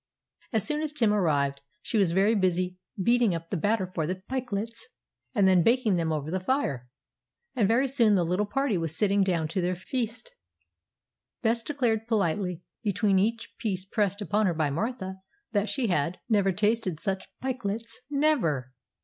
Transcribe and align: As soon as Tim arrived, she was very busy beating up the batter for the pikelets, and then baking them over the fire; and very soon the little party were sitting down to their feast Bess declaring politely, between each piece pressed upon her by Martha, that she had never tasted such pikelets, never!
As 0.51 0.65
soon 0.65 0.81
as 0.81 0.93
Tim 0.93 1.13
arrived, 1.13 1.61
she 1.83 1.99
was 1.99 2.09
very 2.09 2.33
busy 2.33 2.79
beating 2.99 3.35
up 3.35 3.51
the 3.51 3.55
batter 3.55 3.85
for 3.93 4.07
the 4.07 4.15
pikelets, 4.15 4.87
and 5.35 5.47
then 5.47 5.61
baking 5.61 5.97
them 5.97 6.11
over 6.11 6.31
the 6.31 6.39
fire; 6.39 6.87
and 7.55 7.67
very 7.67 7.87
soon 7.87 8.15
the 8.15 8.25
little 8.25 8.47
party 8.47 8.79
were 8.79 8.87
sitting 8.87 9.23
down 9.23 9.47
to 9.49 9.61
their 9.61 9.75
feast 9.75 10.33
Bess 11.43 11.61
declaring 11.61 12.05
politely, 12.07 12.63
between 12.81 13.19
each 13.19 13.53
piece 13.59 13.85
pressed 13.85 14.23
upon 14.23 14.47
her 14.47 14.55
by 14.55 14.71
Martha, 14.71 15.17
that 15.51 15.69
she 15.69 15.85
had 15.89 16.17
never 16.27 16.51
tasted 16.51 16.99
such 16.99 17.27
pikelets, 17.39 17.99
never! 18.09 18.73